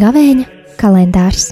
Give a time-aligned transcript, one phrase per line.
[0.00, 0.46] Gavēņa
[0.80, 1.50] kalendārs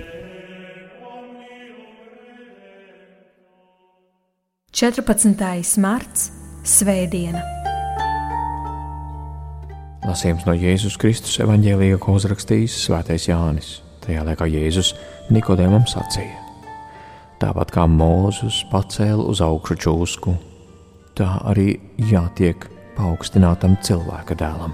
[4.79, 5.35] 14.
[5.83, 6.29] marts
[6.69, 7.43] Svētdiena.
[10.07, 13.79] Lasījums no Jēzus Kristus evanģēlīja, ko uzrakstījis Svētais Jānis.
[14.07, 14.95] Tajā laikā Jēzus
[15.35, 16.48] Nikodēmam sacīja:
[17.39, 20.33] Tāpat kā Mūzus pacēla uz augšu čūsku,
[21.15, 21.77] tā arī
[22.11, 22.65] jātiek
[22.97, 24.73] paaugstinātam cilvēka dēlam,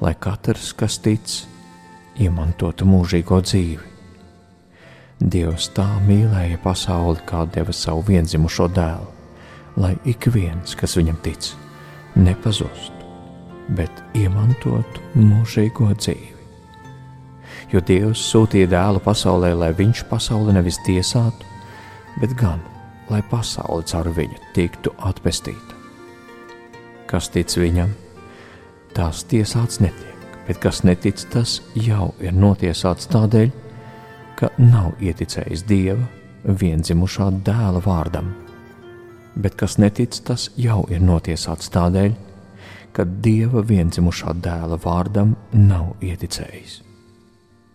[0.00, 1.42] lai katrs, kas tic,
[2.16, 3.92] iemantotu mūžīgo dzīvi.
[5.20, 9.10] Dievs tā mīlēja pasauli, kā deva savu vienzimušo dēlu,
[9.76, 11.50] lai ik viens, kas viņam tic,
[12.16, 13.10] nepazustu,
[13.76, 16.32] bet iemantotu mūžīgo dzīvi.
[17.74, 21.55] Jo Dievs sūtīja dēlu pasaulē, lai viņš pasauli nevis tiesātu,
[22.20, 22.62] bet gan
[23.10, 25.74] lai pasaule caur viņu tiktu atpestīta.
[27.06, 27.92] Kas tic viņam,
[28.96, 33.52] tās tiesāts netiek, bet kas netic, tas jau ir notiesāts tādēļ,
[34.36, 36.06] ka nav ieticējis Dieva
[36.46, 38.34] vienzimušā dēla vārdam.
[39.36, 42.14] Bet kas netic, tas jau ir notiesāts tādēļ,
[42.96, 46.80] ka Dieva vienzimušā dēla vārdam nav ieticējis.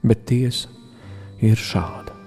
[0.03, 0.71] Bet tiesa
[1.45, 2.20] ir šāda.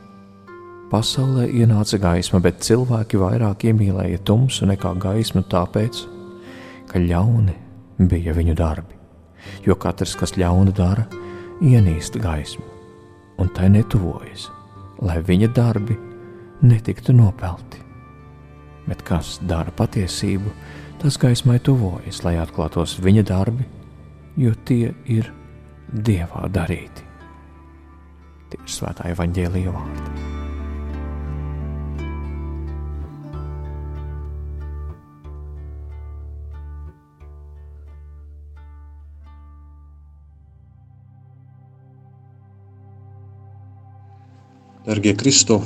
[0.95, 6.05] Pasaulē ienāca gaisma, bet cilvēki vairāk iemīlēja tumsu nekā gaismu, tāpēc,
[6.87, 7.55] ka ļauni
[7.99, 8.95] bija viņu darbi.
[9.67, 11.09] Jo katrs, kas ļaunu dara,
[11.59, 12.63] ienīst gaismu,
[13.43, 14.45] un tai netuvojas,
[15.03, 15.97] lai viņa darbi
[16.63, 17.83] netiktu nopelti.
[18.87, 20.53] Bet kas dara patiesību,
[21.03, 23.67] tas gaismai tuvojas, lai atklātos viņa darbi,
[24.39, 25.33] jo tie ir
[25.91, 27.11] dievā darīti.
[28.55, 30.14] Tie ir svētā evaņģēlīja vārdi.
[44.85, 45.63] Darbie Kristo,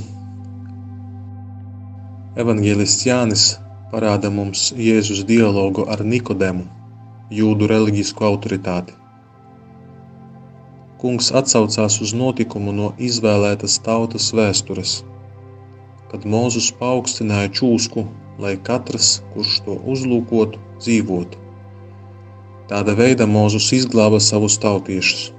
[2.38, 3.46] Evanģēlists Jānis
[3.90, 6.62] parāda mums Jēzus dialogu ar Nikodemu,
[7.34, 8.94] jūdu reliģisku autoritāti.
[11.02, 14.92] Kungs atsaucās uz notikumu no izvēlētas tautas vēstures,
[16.12, 18.04] kad Mūzus paaugstināja čūsku,
[18.38, 21.42] lai katrs, kurš to uzlūkotu, dzīvotu.
[22.70, 25.32] Tāda veida Mūzus izglāba savus tautiešus.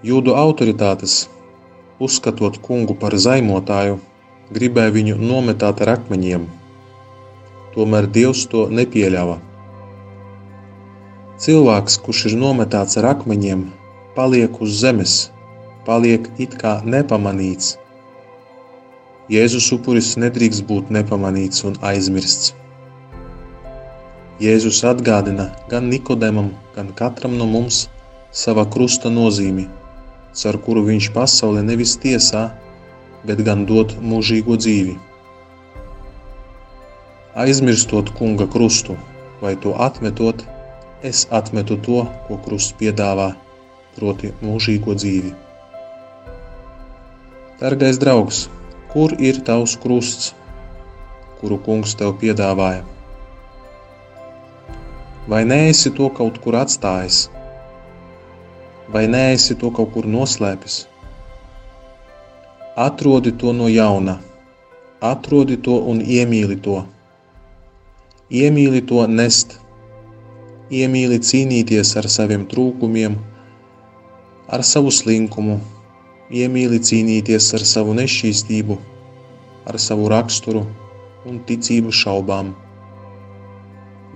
[0.00, 1.26] Jūdu autoritātes,
[2.00, 3.98] uzskatot kungu par zaimotāju,
[4.56, 6.46] gribēja viņu nometāt ar akmeņiem.
[7.74, 9.34] Tomēr Dievs to nepieļāva.
[11.44, 13.66] Cilvēks, kurš ir nometāts ar akmeņiem,
[14.16, 15.16] paliek uz zemes,
[15.84, 17.74] paliek it kā nepamanīts.
[19.28, 22.54] Jēzus upuris nedrīkst būt nepamanīts un aizmirsts.
[24.40, 27.82] Jēzus atgādina gan Nikodemam, gan katram no mums
[28.32, 29.68] sava krusta nozīmi
[30.36, 32.48] caur kuru viņš pasauli nevis tiesā,
[33.26, 34.96] bet gan dod mūžīgo dzīvi.
[37.40, 38.96] Aizmirstot kunga krustu
[39.40, 40.44] vai to atmetot,
[41.02, 43.30] es atmetu to, ko krusts piedāvā,
[43.96, 45.32] proti mūžīgo dzīvi.
[47.60, 48.46] Dargais draugs,
[48.92, 50.32] kur ir tavs krusts,
[51.40, 52.84] kuru kungs tev piedāvāja?
[55.28, 57.28] Vai neesi to kaut kur atstājis?
[58.92, 60.84] Vai neesi to kaut kur noslēpis?
[62.76, 64.18] Atrodi to no jauna,
[65.00, 66.82] atrodi to un iemīli to.
[68.30, 69.58] Iemīli to nest,
[70.70, 73.18] iemīli cīnīties ar saviem trūkumiem,
[74.48, 75.58] ar savu slinkumu,
[76.30, 78.78] iemīli cīnīties ar savu nešķīstību,
[79.66, 80.64] ar savu raksturu
[81.26, 82.54] un ticību šaubām.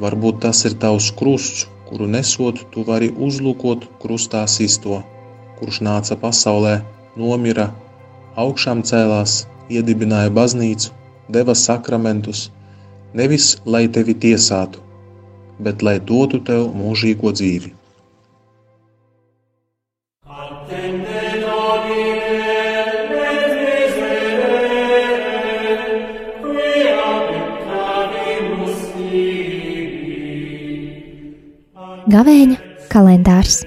[0.03, 5.03] Varbūt tas ir tavs krusts, kuru nesot, tu vari uzlūkot krustā sisto,
[5.59, 6.79] kurš nāca pasaulē,
[7.21, 7.71] nomira,
[8.41, 10.93] augšām cēlās, iedibināja baznīcu,
[11.29, 12.49] deva sakramentus,
[13.15, 14.83] nevis lai tevi tiesātu,
[15.61, 17.73] bet lai dotu tev mūžīgo dzīvi.
[32.05, 32.57] Gavēņa
[32.93, 33.63] kalendārs